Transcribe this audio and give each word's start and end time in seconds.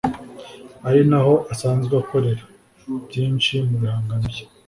ari 0.87 1.01
naho 1.09 1.33
asanzwe 1.53 1.93
akorera 2.03 2.43
byinshi 3.07 3.53
mu 3.67 3.75
bihangano 3.81 4.25
bye 4.33 4.45